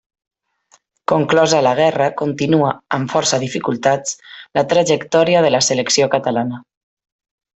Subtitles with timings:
[1.11, 4.17] Conclosa la guerra continua, amb força dificultats,
[4.59, 6.61] la trajectòria de la Selecció Catalana.